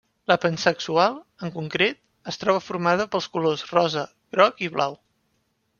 La 0.31 0.35
pansexual, 0.43 1.17
en 1.47 1.51
concret, 1.57 1.99
es 2.33 2.41
troba 2.45 2.65
formada 2.71 3.09
pels 3.17 3.29
colors 3.37 3.69
rosa, 3.77 4.09
groc, 4.39 4.67
i 4.69 4.77
blau. 4.79 4.99